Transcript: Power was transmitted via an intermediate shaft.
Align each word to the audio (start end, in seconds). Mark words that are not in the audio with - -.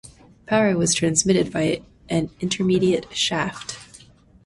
Power 0.47 0.75
was 0.75 0.95
transmitted 0.95 1.49
via 1.49 1.81
an 2.09 2.31
intermediate 2.39 3.15
shaft. 3.15 4.07